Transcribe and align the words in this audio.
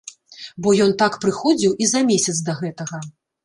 Бо 0.65 0.73
ён 0.85 0.95
так 1.03 1.19
прыходзіў 1.27 1.77
і 1.85 1.93
за 1.95 2.05
месяц 2.11 2.35
да 2.51 2.59
гэтага. 2.65 3.07